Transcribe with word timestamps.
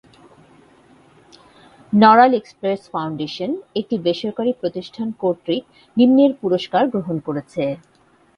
Narail 1.93 2.33
express 2.37 2.81
foundation 2.93 3.51
একটি 3.79 3.95
বেসরকারী 4.05 4.51
প্রতিষ্ঠান 4.61 5.07
কর্তৃক 5.21 5.63
নিম্নের 5.97 6.31
পুরস্কার 6.41 6.83
গ্রহণ 6.93 7.17
করেছে। 7.27 7.63